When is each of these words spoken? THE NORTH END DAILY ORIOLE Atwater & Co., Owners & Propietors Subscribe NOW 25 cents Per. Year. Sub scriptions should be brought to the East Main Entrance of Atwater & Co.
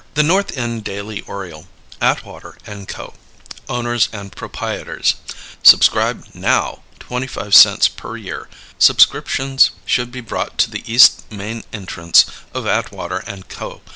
THE 0.15 0.23
NORTH 0.23 0.57
END 0.57 0.83
DAILY 0.83 1.21
ORIOLE 1.27 1.67
Atwater 2.01 2.57
& 2.75 2.87
Co., 2.87 3.13
Owners 3.69 4.07
& 4.07 4.07
Propietors 4.31 5.13
Subscribe 5.61 6.25
NOW 6.33 6.81
25 6.97 7.53
cents 7.53 7.87
Per. 7.87 8.17
Year. 8.17 8.49
Sub 8.79 8.99
scriptions 8.99 9.69
should 9.85 10.11
be 10.11 10.21
brought 10.21 10.57
to 10.57 10.71
the 10.71 10.81
East 10.91 11.31
Main 11.31 11.63
Entrance 11.71 12.25
of 12.51 12.65
Atwater 12.65 13.23
& 13.41 13.47
Co. 13.47 13.81